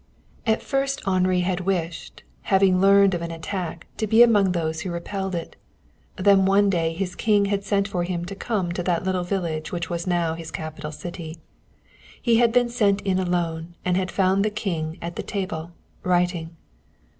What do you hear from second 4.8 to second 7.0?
who repelled it. Then one day